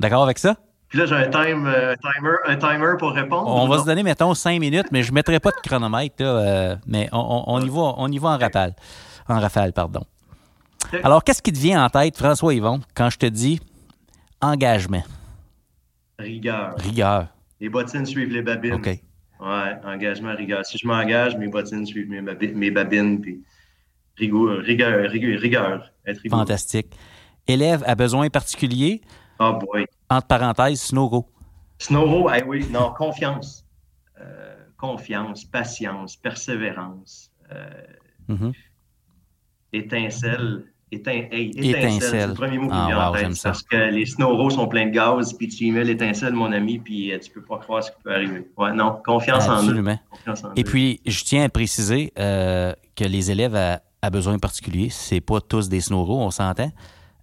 [0.00, 0.56] D'accord avec ça?
[0.88, 3.48] Puis là, j'ai un, time, euh, timer, un timer pour répondre.
[3.48, 6.76] On va se donner, mettons, cinq minutes, mais je ne mettrai pas de chronomètre, euh,
[6.86, 8.74] mais on, y va, on y va en rafale.
[9.28, 10.02] En rafale, pardon.
[11.02, 13.60] Alors, qu'est-ce qui te vient en tête, François Yvon, quand je te dis
[14.40, 15.02] engagement?
[16.18, 16.74] Rigueur.
[16.78, 17.28] Rigueur.
[17.60, 18.74] Les bottines suivent les babines.
[18.74, 18.86] OK.
[18.86, 20.64] Ouais, engagement, rigueur.
[20.64, 23.20] Si je m'engage, mes bottines suivent mes, mes babines.
[23.20, 23.42] Puis
[24.16, 26.40] rigueur, rigueur, rigueur, être rigoureux.
[26.40, 26.94] Fantastique.
[27.46, 29.02] Élève à besoin particulier.
[29.38, 29.84] Oh boy.
[30.08, 31.28] Entre parenthèses, Snowro.
[31.78, 33.66] Snowro, ah oui, non, confiance.
[34.20, 37.30] Euh, confiance, patience, persévérance.
[37.52, 37.70] Euh,
[38.30, 38.52] mm-hmm.
[39.72, 42.00] Étincelle étincelle.
[42.00, 43.42] C'est le premier mot qui ah, vient en tête.
[43.42, 46.78] Parce que les snowros sont pleins de gaz, puis tu y mets l'étincelle, mon ami,
[46.78, 48.48] puis euh, tu peux pas croire ce qui peut arriver.
[48.56, 49.84] Ouais, non, confiance en eux.
[50.54, 55.40] Et puis, je tiens à préciser euh, que les élèves à, besoins particuliers, c'est pas
[55.40, 56.70] tous des snowros, on s'entend.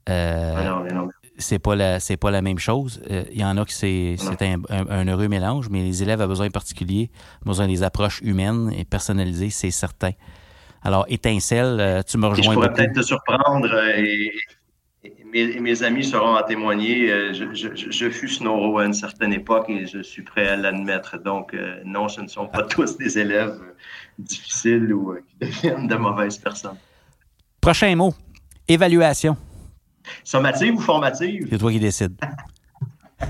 [0.09, 1.09] Euh, ah non, non.
[1.37, 3.01] C'est pas la c'est pas la même chose.
[3.09, 6.49] Il y en a qui c'est un, un, heureux mélange, mais les élèves à besoins
[6.49, 7.09] particuliers,
[7.43, 10.11] besoin des approches humaines et personnalisées, c'est certain.
[10.83, 12.43] Alors, étincelle, euh, tu me rejoins.
[12.43, 14.31] je pourrais peut-être te surprendre euh, et,
[15.59, 17.09] mes, amis seront à témoigner.
[17.09, 21.17] Euh, je, fus Snowro à une certaine époque et je suis prêt à l'admettre.
[21.17, 23.59] Donc, non, ce ne sont pas tous des élèves
[24.19, 26.77] difficiles ou qui deviennent de mauvaises personnes.
[27.59, 28.13] Prochain mot,
[28.67, 29.35] évaluation.
[30.23, 31.47] Sommative ou formative?
[31.49, 32.15] C'est toi qui décides.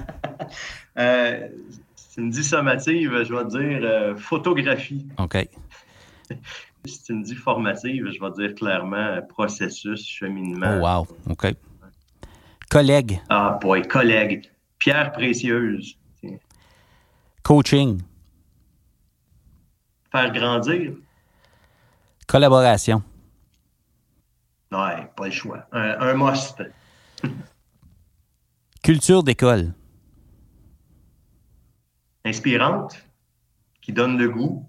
[1.96, 5.06] si tu me dis sommative, je vais te dire photographie.
[5.18, 5.48] OK.
[6.86, 10.80] Si tu me dis formative, je vais dire clairement processus, cheminement.
[10.82, 11.08] Oh, wow.
[11.30, 11.56] OK.
[12.70, 13.22] Collègue.
[13.30, 14.52] Ah, boy, collègue.
[14.80, 15.98] Pierre précieuse.
[17.42, 18.02] Coaching.
[20.12, 20.94] Faire grandir.
[22.28, 23.02] Collaboration.
[24.72, 25.66] Ouais, pas le choix.
[25.72, 26.64] Un, un must.
[28.84, 29.74] Culture d'école.
[32.26, 32.98] Inspirante,
[33.82, 34.68] qui donne le goût.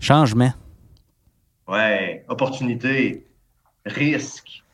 [0.00, 0.52] Changement.
[1.68, 3.26] Ouais, opportunité,
[3.86, 4.64] risque.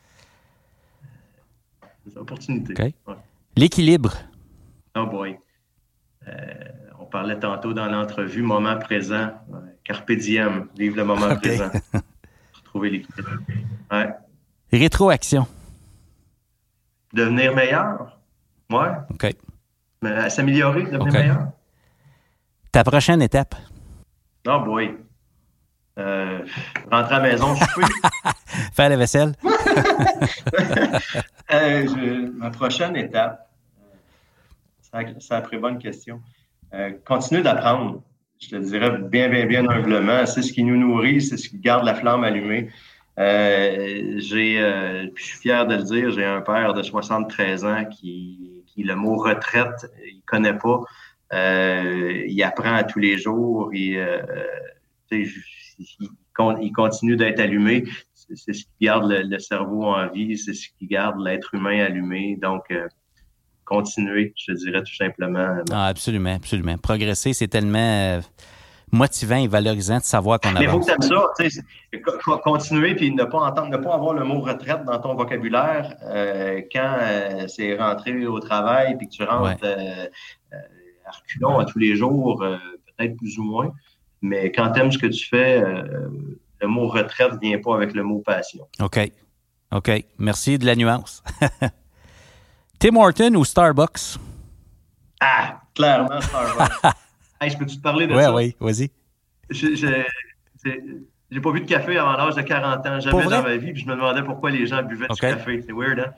[2.15, 2.95] Opportunité.
[3.55, 4.13] L'équilibre.
[4.95, 5.37] Oh boy.
[6.27, 6.53] Euh,
[6.99, 9.31] on parlait tantôt dans l'entrevue, moment présent.
[9.83, 11.69] Carpe diem, vivre le moment présent.
[12.53, 13.37] Retrouver l'équilibre.
[13.91, 14.09] Ouais.
[14.71, 15.45] Rétroaction.
[17.13, 18.17] Devenir meilleur?
[18.71, 18.89] Ouais.
[19.11, 19.35] OK.
[20.29, 21.51] S'améliorer, devenir meilleur?
[22.71, 23.55] Ta prochaine étape.
[24.47, 24.95] Oh boy.
[25.97, 26.39] Euh,
[26.91, 27.81] rentrer à la maison, je peux.
[28.73, 29.33] Faire la vaisselle.
[31.49, 33.49] Euh, ma prochaine étape,
[34.81, 36.19] c'est une très bonne question.
[36.73, 38.03] Euh, continuer d'apprendre,
[38.37, 40.25] je te dirais bien, bien, bien humblement.
[40.25, 42.69] C'est ce qui nous nourrit, c'est ce qui garde la flamme allumée.
[43.17, 48.83] J'ai, je suis fier de le dire, j'ai un père de 73 ans qui, qui
[48.83, 50.81] le mot retraite, il connaît pas.
[51.31, 53.71] Il apprend à tous les jours.
[55.79, 56.09] Il,
[56.61, 57.83] il continue d'être allumé.
[58.13, 61.79] C'est ce qui garde le, le, cerveau en vie, c'est ce qui garde l'être humain
[61.85, 62.37] allumé.
[62.41, 62.87] Donc, euh,
[63.63, 65.59] continuer, je dirais tout simplement.
[65.71, 66.77] Ah, absolument, absolument.
[66.77, 68.21] Progresser, c'est tellement euh,
[68.91, 70.59] motivant et valorisant de savoir qu'on avance.
[70.59, 72.37] Mais il faut que tu aimes ça.
[72.43, 76.61] Continuer puis ne pas entendre, ne pas avoir le mot retraite dans ton vocabulaire euh,
[76.71, 80.07] quand euh, c'est rentré au travail puis que tu rentres ouais.
[80.53, 80.57] euh,
[81.05, 82.57] à reculons à tous les jours, euh,
[82.97, 83.71] peut-être plus ou moins.
[84.21, 86.09] Mais quand tu aimes ce que tu fais, euh,
[86.61, 88.67] le mot retraite ne vient pas avec le mot passion.
[88.79, 88.99] OK.
[89.71, 89.91] OK.
[90.17, 91.23] Merci de la nuance.
[92.79, 94.17] Tim Horton ou Starbucks?
[95.19, 96.71] Ah, clairement Starbucks.
[97.41, 98.33] hey, je peux-tu te parler de ouais, ça?
[98.33, 98.91] Oui, oui, vas-y.
[101.29, 103.81] J'ai pas bu de café avant l'âge de 40 ans, jamais dans ma vie, puis
[103.81, 105.27] je me demandais pourquoi les gens buvaient okay.
[105.27, 105.61] du café.
[105.65, 106.13] C'est weird, hein?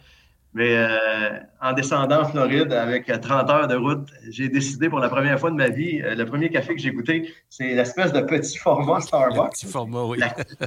[0.53, 5.07] Mais euh, en descendant en Floride avec 30 heures de route, j'ai décidé pour la
[5.07, 8.21] première fois de ma vie, euh, le premier café que j'ai goûté, c'est l'espèce de
[8.21, 9.43] petit format Starbucks.
[9.43, 10.17] Le petit format, oui.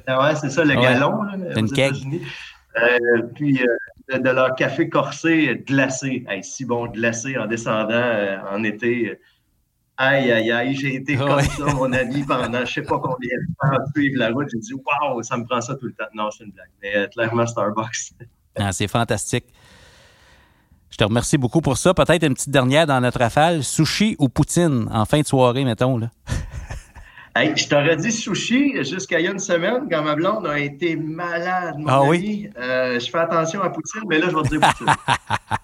[0.06, 0.82] La, ouais, c'est ça, le ouais.
[0.82, 2.22] galon là, aux États-Unis.
[2.76, 3.60] Euh, puis
[4.12, 6.24] de, de, leur café corsé glacé.
[6.28, 9.18] Hey, si bon glacé en descendant euh, en été.
[9.98, 11.42] Aïe, aïe, aïe, j'ai été comme ouais.
[11.42, 14.48] ça, mon ami, pendant je sais pas combien de temps à suivre la route.
[14.50, 16.06] J'ai dit, waouh, ça me prend ça tout le temps.
[16.14, 16.70] Non, c'est une blague.
[16.82, 18.14] Mais euh, clairement, Starbucks.
[18.56, 19.46] Ah, c'est fantastique.
[20.92, 21.94] Je te remercie beaucoup pour ça.
[21.94, 23.64] Peut-être une petite dernière dans notre rafale.
[23.64, 25.98] Sushi ou poutine en fin de soirée, mettons.
[25.98, 26.10] Là?
[27.34, 30.58] Hey, je t'aurais dit sushi jusqu'à il y a une semaine quand ma blonde a
[30.58, 32.08] été malade, mon ah, ami.
[32.10, 32.50] Oui?
[32.58, 34.86] Euh, je fais attention à Poutine, mais là, je vais te dire Poutine.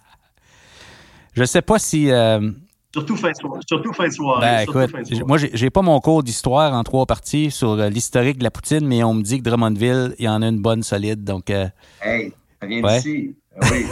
[1.35, 2.11] je sais pas si...
[2.11, 2.53] Euh...
[2.95, 3.61] Surtout fin de soirée.
[3.69, 4.41] Surtout fin de soirée.
[4.41, 5.25] Ben, écoute, fin de soirée.
[5.27, 8.87] moi, j'ai pas mon cours d'histoire en trois parties sur euh, l'historique de la Poutine,
[8.87, 11.51] mais on me dit que Drummondville, il y en a une bonne solide, donc...
[11.51, 11.67] Euh...
[12.01, 12.97] Hey, ouais.
[12.97, 13.37] d'ici.
[13.71, 13.87] Oui.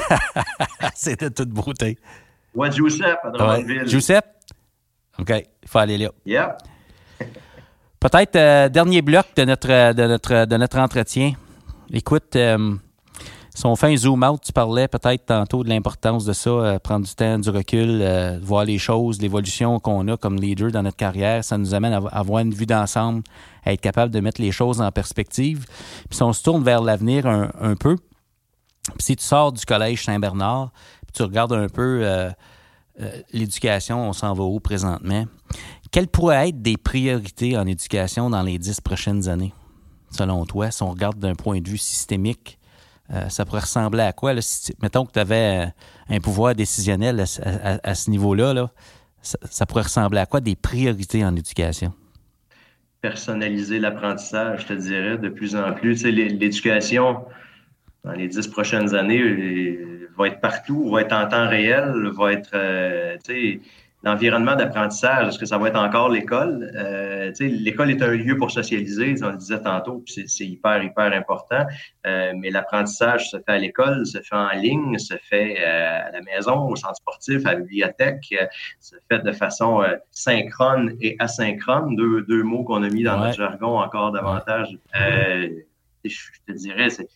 [0.94, 1.98] C'est de toute beauté.
[2.54, 3.82] Ouais, Giuseppe à Drummondville.
[3.82, 3.88] Ouais.
[3.88, 4.26] Giuseppe?
[5.18, 6.10] OK, il faut aller là.
[6.24, 6.56] Yeah.
[8.00, 11.32] Peut-être euh, dernier bloc de notre, de notre, de notre entretien.
[11.92, 12.76] Écoute, euh,
[13.56, 16.78] si on fait un zoom out, tu parlais peut-être tantôt de l'importance de ça, euh,
[16.78, 20.82] prendre du temps, du recul, euh, voir les choses, l'évolution qu'on a comme leader dans
[20.82, 21.42] notre carrière.
[21.42, 23.22] Ça nous amène à avoir une vue d'ensemble,
[23.64, 25.64] à être capable de mettre les choses en perspective.
[26.10, 27.96] Puis si on se tourne vers l'avenir un, un peu,
[28.98, 30.72] si tu sors du collège Saint-Bernard,
[31.12, 32.30] tu regardes un peu euh,
[33.32, 35.26] l'éducation, on s'en va où présentement?
[35.90, 39.52] Quelles pourraient être des priorités en éducation dans les dix prochaines années,
[40.10, 42.58] selon toi, si on regarde d'un point de vue systémique?
[43.12, 44.34] Euh, ça pourrait ressembler à quoi?
[44.82, 45.68] Mettons que tu avais
[46.08, 47.24] un pouvoir décisionnel
[47.82, 48.70] à, ce niveau-là, là,
[49.22, 51.92] ça, pourrait ressembler à quoi des priorités en éducation?
[53.00, 56.02] Personnaliser l'apprentissage, je te dirais, de plus en plus.
[56.04, 57.24] L'éducation,
[58.06, 59.78] dans les dix prochaines années,
[60.16, 63.60] va être partout, va être en temps réel, va être, euh, tu sais,
[64.06, 66.70] l'environnement d'apprentissage, est-ce que ça va être encore l'école?
[66.76, 71.12] Euh, l'école est un lieu pour socialiser, on le disait tantôt, puis c'est hyper, hyper
[71.12, 71.66] important.
[72.06, 76.10] Euh, mais l'apprentissage se fait à l'école, se fait en ligne, se fait euh, à
[76.12, 78.32] la maison, au centre sportif, à la bibliothèque,
[78.80, 83.26] se fait de façon synchrone et asynchrone, deux, deux mots qu'on a mis dans ouais.
[83.26, 84.68] notre jargon encore davantage.
[86.04, 86.10] Je
[86.46, 87.08] te dirais, c'est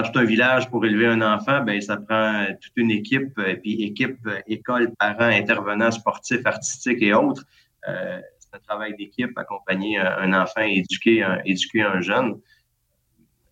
[0.00, 3.82] tout un village pour élever un enfant, ben ça prend toute une équipe, et puis
[3.82, 7.44] équipe, école, parents, intervenants sportifs, artistiques et autres.
[7.88, 12.40] Euh, c'est un travail d'équipe, accompagner un, enfant, éduquer un, éduquer un jeune.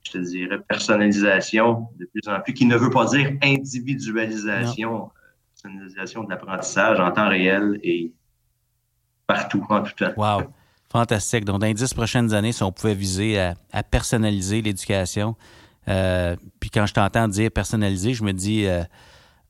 [0.03, 5.11] Je te dirais personnalisation de plus en plus, qui ne veut pas dire individualisation, non.
[5.53, 8.12] personnalisation de l'apprentissage en temps réel et
[9.26, 10.12] partout, en tout temps.
[10.16, 10.44] Wow!
[10.90, 11.44] Fantastique.
[11.44, 15.37] Donc, dans les dix prochaines années, si on pouvait viser à, à personnaliser l'éducation,
[15.88, 18.83] euh, puis quand je t'entends dire personnalisé, je me dis, euh,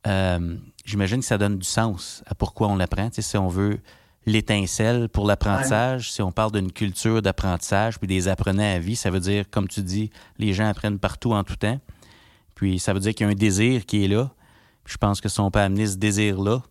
[0.07, 3.09] euh, j'imagine que ça donne du sens à pourquoi on l'apprend.
[3.09, 3.79] Tu sais, si on veut
[4.25, 6.11] l'étincelle pour l'apprentissage, ouais.
[6.11, 9.67] si on parle d'une culture d'apprentissage, puis des apprenants à vie, ça veut dire, comme
[9.67, 11.79] tu dis, les gens apprennent partout en tout temps.
[12.55, 14.31] Puis ça veut dire qu'il y a un désir qui est là.
[14.83, 16.61] Puis je pense que si on peut amener ce désir-là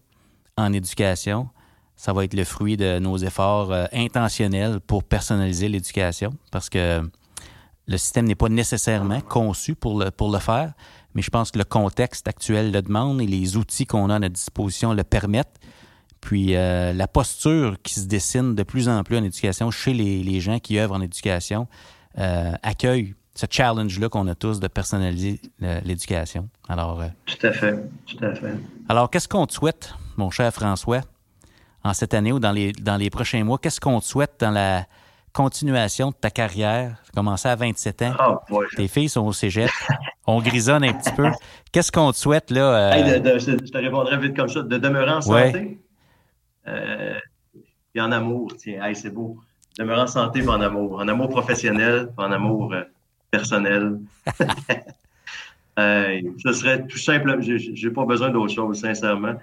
[0.57, 1.49] en éducation,
[1.96, 6.33] ça va être le fruit de nos efforts euh, intentionnels pour personnaliser l'éducation.
[6.51, 7.03] Parce que
[7.90, 10.72] le système n'est pas nécessairement conçu pour le, pour le faire,
[11.14, 14.18] mais je pense que le contexte actuel le demande et les outils qu'on a à
[14.20, 15.59] notre disposition le permettent.
[16.20, 20.22] Puis euh, la posture qui se dessine de plus en plus en éducation chez les,
[20.22, 21.66] les gens qui œuvrent en éducation
[22.18, 25.40] euh, accueille ce challenge-là qu'on a tous de personnaliser
[25.85, 26.48] l'éducation.
[26.68, 27.74] Alors, euh, tout à fait,
[28.07, 28.55] tout à fait.
[28.88, 31.00] Alors, qu'est-ce qu'on te souhaite, mon cher François,
[31.83, 33.59] en cette année ou dans les, dans les prochains mois?
[33.59, 34.87] Qu'est-ce qu'on te souhaite dans la
[35.33, 36.97] continuation de ta carrière?
[37.05, 38.40] Tu as commencé à 27 ans.
[38.51, 38.62] Oh.
[38.77, 39.71] Tes filles sont au cégep.
[40.27, 41.29] On grisonne un petit peu.
[41.73, 42.93] Qu'est-ce qu'on te souhaite, là?
[42.93, 42.93] Euh...
[42.93, 44.62] Hey, de, de, je te répondrai vite comme ça.
[44.62, 45.79] De demeurer en santé?
[46.69, 47.19] Euh,
[47.95, 48.55] et en amour.
[48.57, 49.38] Tiens, hey, c'est beau.
[49.79, 51.01] Demeurer en santé et en amour.
[51.01, 52.83] En amour professionnel, en amour euh,
[53.31, 53.99] personnel.
[55.79, 57.38] euh, ce serait tout simple.
[57.40, 59.35] J'ai pas besoin d'autre chose, sincèrement.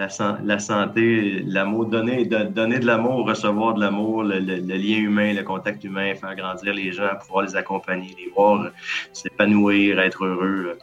[0.00, 4.56] Euh, la, la, santé, l'amour, donner, de, donner de l'amour, recevoir de l'amour, le, le,
[4.56, 8.70] le, lien humain, le contact humain, faire grandir les gens, pouvoir les accompagner, les voir
[9.12, 10.78] s'épanouir, être heureux.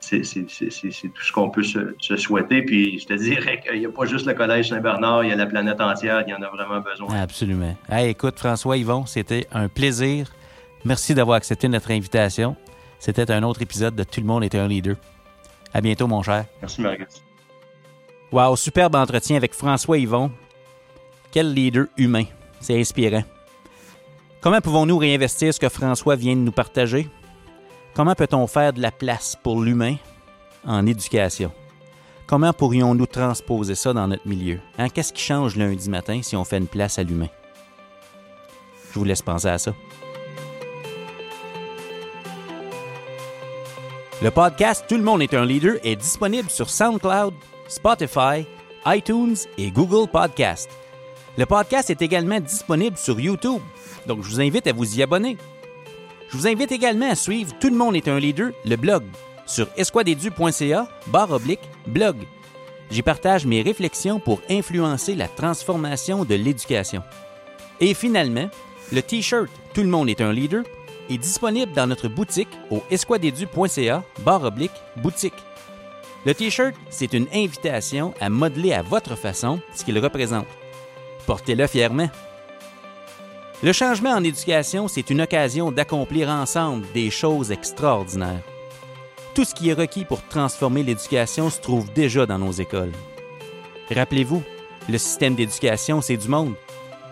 [0.00, 2.60] C'est tout ce qu'on peut se, se, souhaiter.
[2.60, 5.36] Puis je te dirais qu'il n'y a pas juste le Collège Saint-Bernard, il y a
[5.36, 7.08] la planète entière, il y en a vraiment besoin.
[7.18, 7.74] Absolument.
[7.88, 10.30] Hey, écoute, François Yvon, c'était un plaisir.
[10.84, 12.56] Merci d'avoir accepté notre invitation.
[12.98, 14.96] C'était un autre épisode de Tout le monde est un leader.
[15.72, 16.44] À bientôt, mon cher.
[16.60, 17.24] Merci, Marguerite.
[18.34, 20.32] Wow, superbe entretien avec François Yvon.
[21.30, 22.24] Quel leader humain.
[22.60, 23.22] C'est inspirant.
[24.40, 27.08] Comment pouvons-nous réinvestir ce que François vient de nous partager?
[27.94, 29.94] Comment peut-on faire de la place pour l'humain
[30.66, 31.52] en éducation?
[32.26, 34.58] Comment pourrions-nous transposer ça dans notre milieu?
[34.78, 34.88] Hein?
[34.88, 37.28] Qu'est-ce qui change lundi matin si on fait une place à l'humain?
[38.92, 39.72] Je vous laisse penser à ça.
[44.20, 47.34] Le podcast Tout le monde est un leader est disponible sur SoundCloud,
[47.68, 48.46] Spotify,
[48.86, 50.68] iTunes et Google Podcast.
[51.36, 53.60] Le podcast est également disponible sur YouTube,
[54.06, 55.36] donc je vous invite à vous y abonner.
[56.28, 59.04] Je vous invite également à suivre Tout le monde est un leader, le blog,
[59.46, 62.16] sur esquadedu.ca, barre oblique, blog.
[62.90, 67.02] J'y partage mes réflexions pour influencer la transformation de l'éducation.
[67.80, 68.48] Et finalement,
[68.92, 70.62] le T-shirt Tout le monde est un leader
[71.10, 75.34] est disponible dans notre boutique au esquadedu.ca, barre oblique, boutique.
[76.26, 80.46] Le T-shirt, c'est une invitation à modeler à votre façon ce qu'il représente.
[81.26, 82.08] Portez-le fièrement.
[83.62, 88.42] Le changement en éducation, c'est une occasion d'accomplir ensemble des choses extraordinaires.
[89.34, 92.92] Tout ce qui est requis pour transformer l'éducation se trouve déjà dans nos écoles.
[93.90, 94.42] Rappelez-vous,
[94.88, 96.54] le système d'éducation, c'est du monde,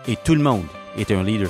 [0.07, 0.65] et tout le monde
[0.97, 1.49] est un leader.